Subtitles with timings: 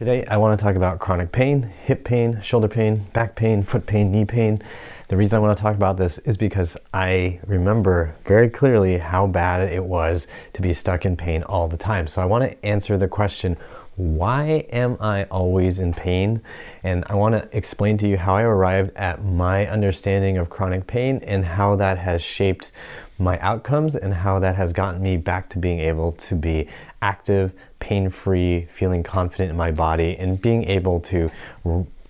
[0.00, 3.84] Today, I want to talk about chronic pain, hip pain, shoulder pain, back pain, foot
[3.84, 4.62] pain, knee pain.
[5.08, 9.26] The reason I want to talk about this is because I remember very clearly how
[9.26, 12.06] bad it was to be stuck in pain all the time.
[12.06, 13.58] So I want to answer the question
[13.96, 16.40] why am I always in pain?
[16.82, 20.86] And I want to explain to you how I arrived at my understanding of chronic
[20.86, 22.72] pain and how that has shaped
[23.20, 26.68] my outcomes and how that has gotten me back to being able to be
[27.02, 31.30] active, pain free, feeling confident in my body, and being able to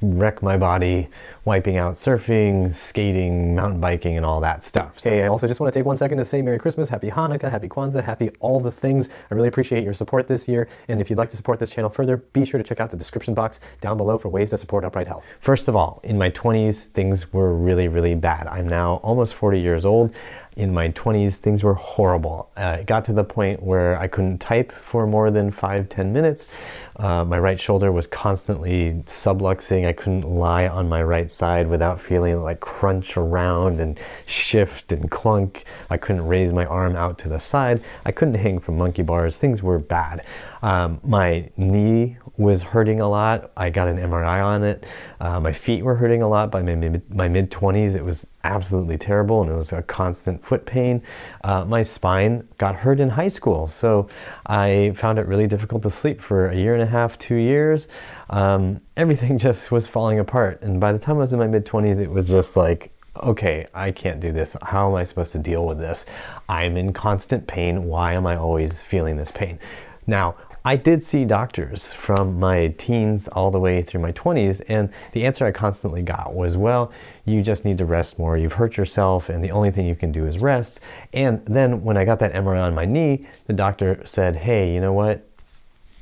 [0.00, 1.08] wreck my body
[1.44, 4.98] wiping out surfing, skating, mountain biking, and all that stuff.
[4.98, 5.10] So.
[5.10, 7.50] Hey, I also just want to take one second to say Merry Christmas, Happy Hanukkah,
[7.50, 9.08] Happy Kwanzaa, Happy all the things.
[9.30, 10.68] I really appreciate your support this year.
[10.88, 12.96] And if you'd like to support this channel further, be sure to check out the
[12.96, 15.26] description box down below for ways to support Upright Health.
[15.38, 18.46] First of all, in my 20s, things were really, really bad.
[18.46, 20.14] I'm now almost 40 years old
[20.56, 22.50] in my 20s, things were horrible.
[22.56, 26.12] Uh, it got to the point where I couldn't type for more than five, 10
[26.12, 26.48] minutes.
[26.96, 29.86] Uh, my right shoulder was constantly subluxing.
[29.86, 35.10] I couldn't lie on my right side without feeling like crunch around and shift and
[35.10, 35.64] clunk.
[35.90, 37.82] I couldn't raise my arm out to the side.
[38.04, 39.36] I couldn't hang from monkey bars.
[39.36, 40.24] Things were bad.
[40.62, 43.52] Um, my knee was hurting a lot.
[43.56, 44.84] I got an MRI on it.
[45.20, 47.94] Uh, my feet were hurting a lot by my mid, my mid 20s.
[47.94, 51.00] It was absolutely terrible and it was a constant foot pain.
[51.44, 54.08] Uh, my spine got hurt in high school, so
[54.46, 57.86] I found it really difficult to sleep for a year and a half, two years.
[58.30, 60.60] Um, everything just was falling apart.
[60.60, 62.90] And by the time I was in my mid 20s, it was just like,
[63.22, 64.56] okay, I can't do this.
[64.60, 66.04] How am I supposed to deal with this?
[66.48, 67.84] I'm in constant pain.
[67.84, 69.60] Why am I always feeling this pain?
[70.06, 70.34] Now,
[70.66, 75.26] I did see doctors from my teens all the way through my 20s, and the
[75.26, 76.90] answer I constantly got was, well,
[77.26, 78.38] you just need to rest more.
[78.38, 80.80] You've hurt yourself, and the only thing you can do is rest.
[81.12, 84.80] And then when I got that MRI on my knee, the doctor said, hey, you
[84.80, 85.28] know what?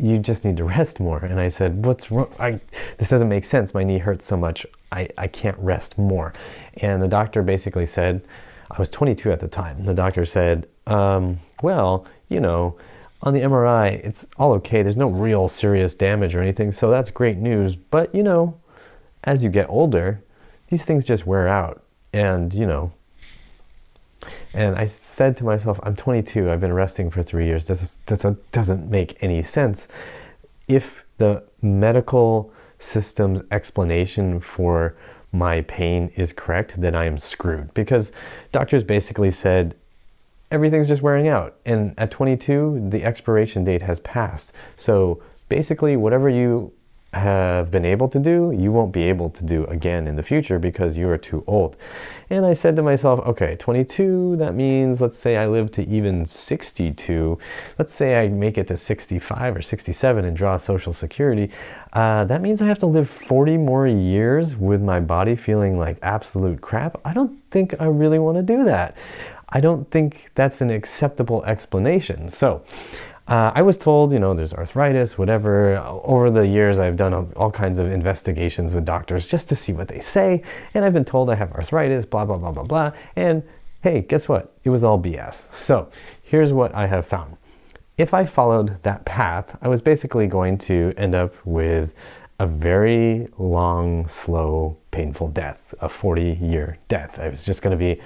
[0.00, 1.18] You just need to rest more.
[1.18, 2.32] And I said, What's wrong?
[2.38, 2.60] I,
[2.98, 3.74] this doesn't make sense.
[3.74, 4.64] My knee hurts so much.
[4.92, 6.32] I, I can't rest more.
[6.74, 8.22] And the doctor basically said,
[8.70, 9.86] I was 22 at the time.
[9.86, 12.76] The doctor said, um, Well, you know,
[13.22, 14.82] on the MRI, it's all okay.
[14.82, 17.74] There's no real serious damage or anything, so that's great news.
[17.74, 18.60] But, you know,
[19.24, 20.22] as you get older,
[20.68, 21.82] these things just wear out.
[22.12, 22.92] And, you know,
[24.52, 27.66] and I said to myself, I'm 22, I've been resting for three years.
[27.66, 29.88] This, this doesn't make any sense.
[30.66, 34.96] If the medical system's explanation for
[35.32, 37.74] my pain is correct, then I am screwed.
[37.74, 38.12] Because
[38.52, 39.74] doctors basically said,
[40.50, 41.56] everything's just wearing out.
[41.64, 44.52] And at 22, the expiration date has passed.
[44.76, 46.72] So basically, whatever you
[47.14, 50.58] have been able to do, you won't be able to do again in the future
[50.58, 51.74] because you are too old.
[52.28, 56.26] And I said to myself, okay, 22, that means let's say I live to even
[56.26, 57.38] 62.
[57.78, 61.50] Let's say I make it to 65 or 67 and draw Social Security.
[61.94, 65.98] Uh, that means I have to live 40 more years with my body feeling like
[66.02, 67.00] absolute crap.
[67.06, 68.94] I don't think I really want to do that.
[69.50, 72.28] I don't think that's an acceptable explanation.
[72.28, 72.64] So,
[73.28, 75.76] uh, I was told, you know, there's arthritis, whatever.
[75.76, 79.88] Over the years, I've done all kinds of investigations with doctors just to see what
[79.88, 80.42] they say.
[80.72, 82.92] And I've been told I have arthritis, blah, blah, blah, blah, blah.
[83.16, 83.42] And
[83.82, 84.54] hey, guess what?
[84.64, 85.52] It was all BS.
[85.52, 85.90] So
[86.22, 87.36] here's what I have found.
[87.98, 91.94] If I followed that path, I was basically going to end up with
[92.38, 97.18] a very long, slow, painful death, a 40 year death.
[97.18, 98.00] I was just going to be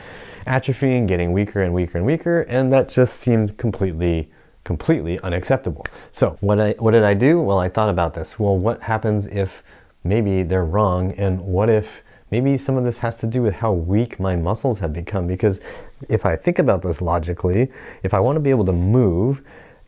[0.47, 4.31] atrophying, getting weaker and weaker and weaker, and that just seemed completely
[4.65, 5.85] completely unacceptable.
[6.13, 7.41] So, what I what did I do?
[7.41, 8.39] Well, I thought about this.
[8.39, 9.63] Well, what happens if
[10.05, 13.73] maybe they're wrong and what if maybe some of this has to do with how
[13.73, 15.61] weak my muscles have become because
[16.09, 17.71] if I think about this logically,
[18.03, 19.43] if I want to be able to move,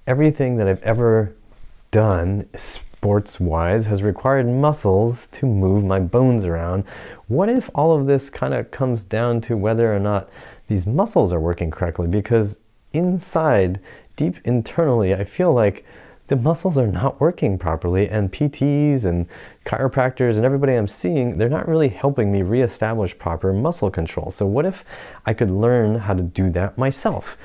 [0.07, 1.35] everything that I've ever
[1.91, 2.49] done
[3.05, 6.83] sports wise has required muscles to move my bones around.
[7.29, 10.31] What if all of this kind of comes down to whether or not
[10.69, 12.07] these muscles are working correctly?
[12.07, 12.61] Because
[12.93, 13.79] inside
[14.17, 15.85] deep internally, I feel like
[16.29, 19.27] the muscles are not working properly, and PTs and
[19.67, 24.31] chiropractors and everybody I'm seeing, they're not really helping me reestablish proper muscle control.
[24.31, 24.83] So, what if
[25.27, 27.37] I could learn how to do that myself?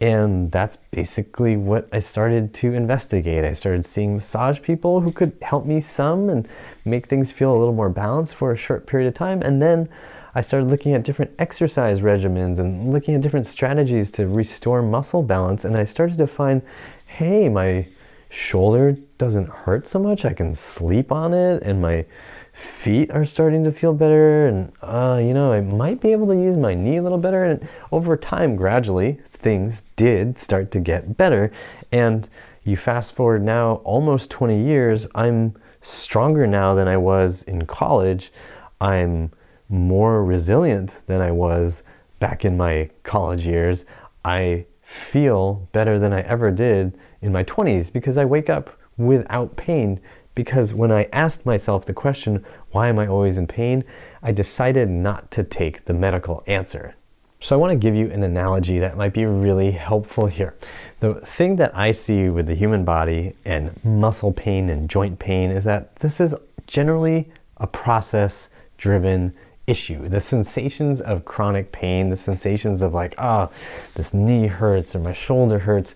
[0.00, 3.44] And that's basically what I started to investigate.
[3.44, 6.48] I started seeing massage people who could help me some and
[6.84, 9.40] make things feel a little more balanced for a short period of time.
[9.40, 9.88] And then
[10.34, 15.22] I started looking at different exercise regimens and looking at different strategies to restore muscle
[15.22, 15.64] balance.
[15.64, 16.62] And I started to find,
[17.06, 17.86] hey, my
[18.28, 20.24] shoulder doesn't hurt so much.
[20.24, 22.04] I can sleep on it, and my
[22.54, 24.46] feet are starting to feel better.
[24.46, 27.44] And, uh, you know, I might be able to use my knee a little better.
[27.44, 31.50] And over time, gradually, things did start to get better.
[31.92, 32.28] And
[32.62, 38.32] you fast forward now almost 20 years, I'm stronger now than I was in college.
[38.80, 39.32] I'm
[39.68, 41.82] more resilient than I was
[42.20, 43.84] back in my college years.
[44.24, 49.56] I feel better than I ever did in my 20s because I wake up without
[49.56, 50.00] pain.
[50.34, 53.84] Because when I asked myself the question, why am I always in pain?
[54.22, 56.96] I decided not to take the medical answer.
[57.40, 60.54] So I want to give you an analogy that might be really helpful here.
[61.00, 65.50] The thing that I see with the human body and muscle pain and joint pain
[65.50, 66.34] is that this is
[66.66, 68.48] generally a process
[68.78, 69.34] driven
[69.66, 70.08] issue.
[70.08, 73.54] The sensations of chronic pain, the sensations of like, ah, oh,
[73.94, 75.94] this knee hurts or my shoulder hurts,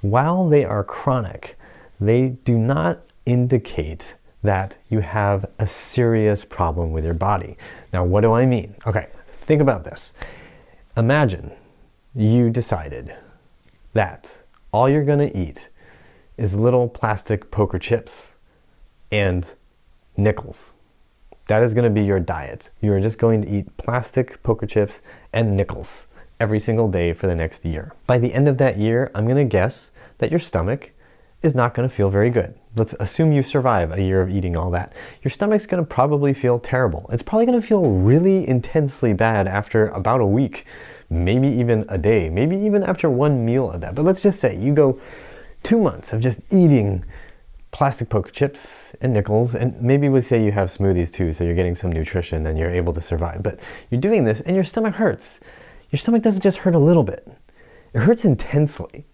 [0.00, 1.56] while they are chronic,
[2.00, 3.00] they do not
[3.30, 7.56] indicate that you have a serious problem with your body.
[7.92, 8.74] Now, what do I mean?
[8.86, 10.14] Okay, think about this.
[10.96, 11.52] Imagine
[12.14, 13.14] you decided
[13.92, 14.34] that
[14.72, 15.68] all you're going to eat
[16.36, 18.28] is little plastic poker chips
[19.12, 19.54] and
[20.16, 20.72] nickels.
[21.46, 22.70] That is going to be your diet.
[22.80, 25.00] You are just going to eat plastic poker chips
[25.32, 26.06] and nickels
[26.40, 27.92] every single day for the next year.
[28.06, 30.92] By the end of that year, I'm going to guess that your stomach
[31.42, 32.54] is not going to feel very good.
[32.76, 34.92] Let's assume you survive a year of eating all that.
[35.22, 37.08] Your stomach's going to probably feel terrible.
[37.10, 40.66] It's probably going to feel really intensely bad after about a week,
[41.08, 43.94] maybe even a day, maybe even after one meal of that.
[43.94, 45.00] But let's just say you go
[45.62, 47.04] two months of just eating
[47.72, 51.54] plastic poker chips and nickels, and maybe we say you have smoothies too, so you're
[51.54, 53.42] getting some nutrition and you're able to survive.
[53.42, 53.60] But
[53.90, 55.40] you're doing this and your stomach hurts.
[55.90, 57.26] Your stomach doesn't just hurt a little bit,
[57.94, 59.06] it hurts intensely.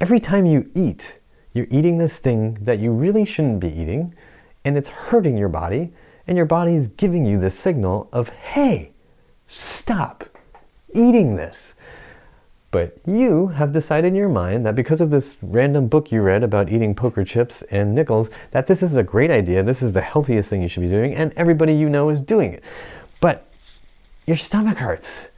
[0.00, 1.18] Every time you eat,
[1.52, 4.14] you're eating this thing that you really shouldn't be eating,
[4.64, 5.92] and it's hurting your body,
[6.26, 8.92] and your body's giving you this signal of, hey,
[9.48, 10.24] stop
[10.94, 11.74] eating this.
[12.70, 16.42] But you have decided in your mind that because of this random book you read
[16.42, 20.00] about eating poker chips and nickels, that this is a great idea, this is the
[20.00, 22.64] healthiest thing you should be doing, and everybody you know is doing it.
[23.20, 23.46] But
[24.26, 25.28] your stomach hurts.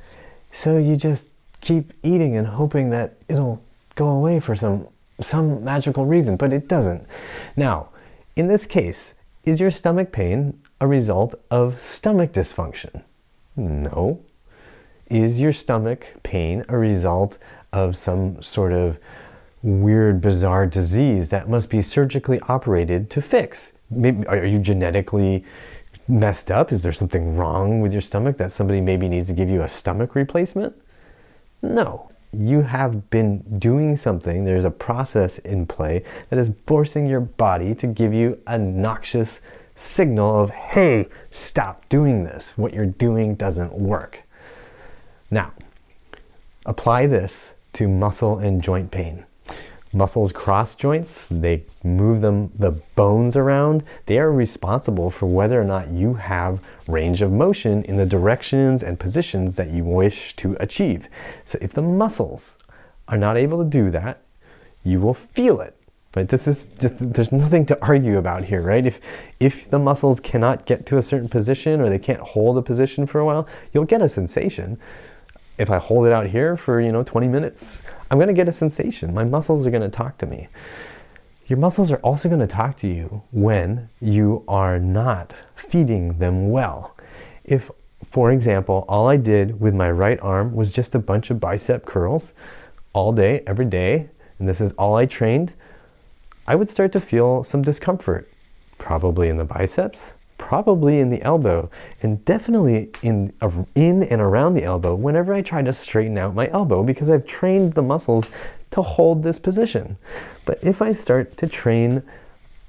[0.53, 1.27] So you just
[1.61, 3.65] keep eating and hoping that it'll
[3.97, 4.87] go away for some
[5.21, 7.07] some magical reason, but it doesn't.
[7.57, 7.91] Now,
[8.37, 9.15] in this case,
[9.45, 13.03] is your stomach pain a result of stomach dysfunction?
[13.57, 14.21] No.
[15.07, 17.39] Is your stomach pain a result
[17.73, 18.99] of some sort of
[19.63, 23.73] weird, bizarre disease that must be surgically operated to fix?
[23.91, 25.45] Maybe, are you genetically
[26.09, 26.73] messed up?
[26.73, 29.69] Is there something wrong with your stomach that somebody maybe needs to give you a
[29.69, 30.75] stomach replacement?
[31.63, 37.21] No you have been doing something, there's a process in play that is forcing your
[37.21, 39.41] body to give you a noxious
[39.77, 42.57] signal of, hey, stop doing this.
[42.57, 44.23] What you're doing doesn't work.
[45.31, 45.53] Now,
[46.65, 49.25] apply this to muscle and joint pain.
[49.94, 53.85] Muscles cross joints, they move them the bones around.
[54.06, 58.82] They are responsible for whether or not you have range of motion in the directions
[58.82, 61.08] and positions that you wish to achieve.
[61.44, 62.56] So if the muscles
[63.06, 64.20] are not able to do that,
[64.82, 65.76] you will feel it.
[66.11, 68.87] But this is just there's nothing to argue about here, right?
[68.87, 69.00] If
[69.41, 73.06] if the muscles cannot get to a certain position or they can't hold a position
[73.06, 74.79] for a while, you'll get a sensation
[75.59, 78.49] if I hold it out here for, you know, 20 minutes, I'm going to get
[78.49, 79.15] a sensation.
[79.15, 80.49] My muscles are going to talk to me.
[81.47, 86.51] Your muscles are also going to talk to you when you are not feeding them
[86.51, 86.96] well.
[87.44, 87.70] If,
[88.11, 91.84] for example, all I did with my right arm was just a bunch of bicep
[91.84, 92.32] curls
[92.94, 94.08] all day, every day,
[94.39, 95.53] and this is all I trained,
[96.46, 98.31] I would start to feel some discomfort,
[98.79, 100.13] probably in the biceps,
[100.44, 101.70] probably in the elbow,
[102.03, 103.32] and definitely in,
[103.74, 107.27] in and around the elbow whenever I try to straighten out my elbow because I've
[107.27, 108.27] trained the muscles
[108.72, 109.96] to hold this position.
[110.44, 112.03] But if I start to train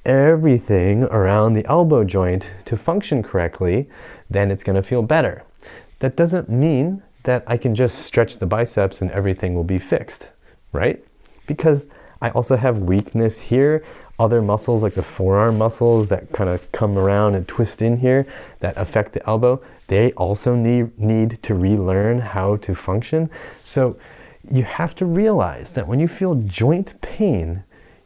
[0.06, 3.90] everything around the elbow joint to function correctly,
[4.30, 5.44] then it's going to feel better.
[6.00, 10.30] That doesn't mean that I can just stretch the biceps and everything will be fixed,
[10.72, 11.04] right?
[11.46, 11.88] Because
[12.22, 13.84] I also have weakness here
[14.18, 18.26] other muscles like the forearm muscles that kind of come around and twist in here
[18.60, 23.30] that affect the elbow, they also need, need to relearn how to function.
[23.64, 23.98] So
[24.50, 27.64] you have to realize that when you feel joint pain,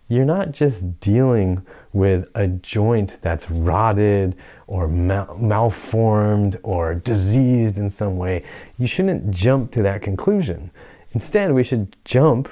[0.07, 1.63] you're not just dealing
[1.93, 4.35] with a joint that's rotted
[4.65, 8.43] or mal- malformed or diseased in some way.
[8.77, 10.71] You shouldn't jump to that conclusion.
[11.11, 12.49] Instead, we should jump,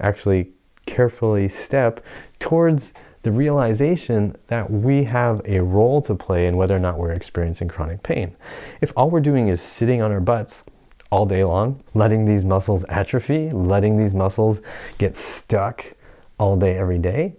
[0.00, 0.52] actually
[0.86, 2.04] carefully step
[2.40, 7.12] towards the realization that we have a role to play in whether or not we're
[7.12, 8.36] experiencing chronic pain.
[8.80, 10.62] If all we're doing is sitting on our butts
[11.10, 14.60] all day long, letting these muscles atrophy, letting these muscles
[14.98, 15.94] get stuck
[16.38, 17.34] all day, every day,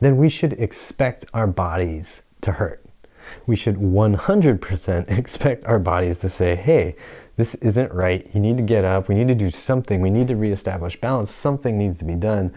[0.00, 2.84] then we should expect our bodies to hurt.
[3.46, 6.96] We should 100% expect our bodies to say, hey,
[7.36, 8.28] this isn't right.
[8.32, 9.08] You need to get up.
[9.08, 10.00] We need to do something.
[10.00, 11.30] We need to reestablish balance.
[11.30, 12.52] Something needs to be done.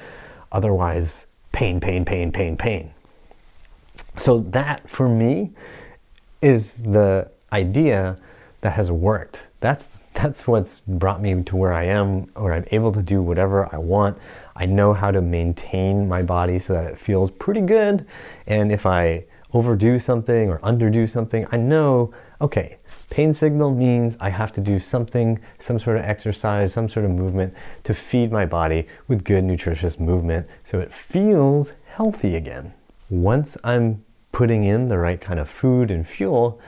[0.52, 2.92] Otherwise, pain, pain, pain, pain, pain.
[4.18, 5.52] So, that for me
[6.42, 8.18] is the idea
[8.62, 9.48] that has worked.
[9.60, 13.74] That's that's what's brought me to where I am, where I'm able to do whatever
[13.74, 14.18] I want.
[14.56, 18.06] I know how to maintain my body so that it feels pretty good.
[18.48, 22.78] And if I overdo something or underdo something, I know, okay,
[23.10, 27.12] pain signal means I have to do something, some sort of exercise, some sort of
[27.12, 27.54] movement
[27.86, 32.74] to feed my body with good, nutritious movement so it feels healthy again.
[33.10, 36.60] Once I'm putting in the right kind of food and fuel,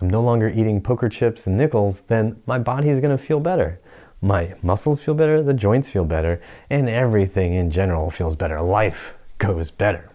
[0.00, 3.40] I'm no longer eating poker chips and nickels, then my body is going to feel
[3.40, 3.80] better.
[4.20, 6.40] My muscles feel better, the joints feel better,
[6.70, 8.60] and everything in general feels better.
[8.62, 10.10] Life goes better.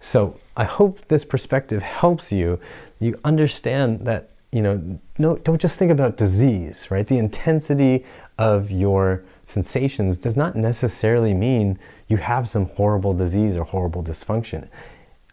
[0.00, 2.60] So I hope this perspective helps you.
[2.98, 7.06] You understand that, you know, no, don't just think about disease, right?
[7.06, 8.04] The intensity
[8.36, 14.68] of your sensations does not necessarily mean you have some horrible disease or horrible dysfunction.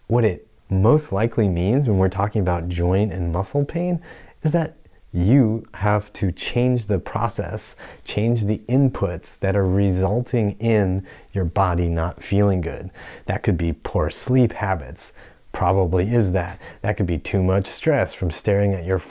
[0.08, 4.02] What it most likely means when we're talking about joint and muscle pain
[4.44, 4.77] is that
[5.18, 11.90] you have to change the process, change the inputs that are resulting in your body
[11.90, 12.92] not feeling good.
[13.26, 15.14] That could be poor sleep habits,
[15.52, 16.60] probably is that.
[16.84, 19.02] That could be too much stress from staring at your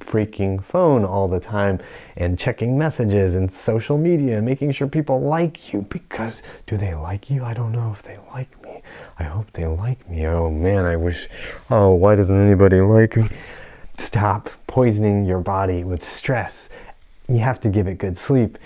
[0.00, 1.78] freaking phone all the time
[2.16, 6.94] and checking messages and social media and making sure people like you because do they
[6.94, 7.44] like you?
[7.44, 8.82] I don't know if they like me.
[9.18, 10.26] I hope they like me.
[10.26, 11.28] Oh man, I wish.
[11.70, 13.28] Oh, why doesn't anybody like me?
[14.02, 16.68] Stop poisoning your body with stress.
[17.28, 18.58] You have to give it good sleep.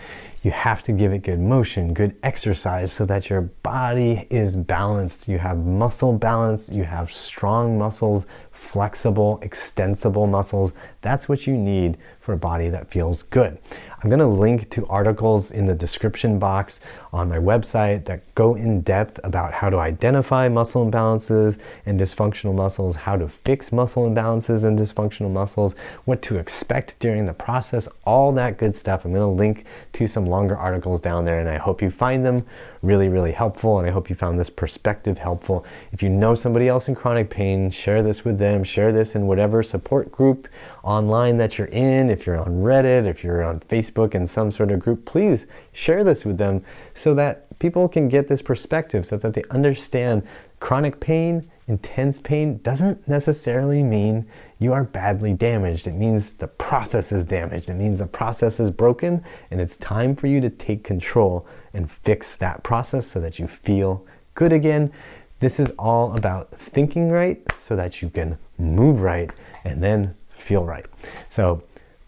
[0.43, 5.29] You have to give it good motion, good exercise so that your body is balanced.
[5.29, 10.73] You have muscle balance, you have strong muscles, flexible, extensible muscles.
[11.03, 13.59] That's what you need for a body that feels good.
[14.03, 16.81] I'm going to link to articles in the description box
[17.17, 22.55] on my website that go in depth about how to identify muscle imbalances and dysfunctional
[22.55, 27.89] muscles, how to fix muscle imbalances and dysfunctional muscles, what to expect during the process,
[28.05, 29.05] all that good stuff.
[29.05, 32.25] I'm going to link to some longer articles down there, and I hope you find
[32.25, 32.45] them
[32.83, 33.79] really, really helpful.
[33.79, 35.65] And I hope you found this perspective helpful.
[35.93, 39.27] If you know somebody else in chronic pain, share this with them, share this in
[39.27, 40.49] whatever support group
[40.85, 42.11] online that you're in.
[42.11, 46.05] If you're on Reddit, if you're on Facebook in some sort of group, please share
[46.05, 50.27] this with them so that people can get this perspective so that they understand
[50.61, 54.27] chronic pain, intense pain doesn't necessarily mean
[54.59, 55.87] you are badly damaged.
[55.87, 57.69] It means the process is damaged.
[57.69, 61.91] It means the process is broken and it's time for you to take control and
[61.91, 64.93] fix that process so that you feel good again.
[65.41, 69.31] This is all about thinking right so that you can move right
[69.65, 70.87] and then feel right.
[71.29, 71.63] So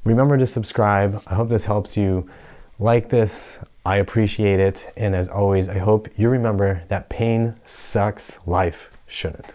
[0.05, 1.23] remember to subscribe.
[1.27, 2.29] I hope this helps you.
[2.81, 3.59] Like this,
[3.89, 4.93] I appreciate it.
[4.99, 9.55] And as always, I hope you remember that pain sucks, life shouldn't.